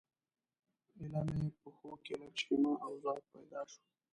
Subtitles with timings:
[0.99, 3.81] ایله مې پښو کې لږه شیمه او ځواک پیدا شو.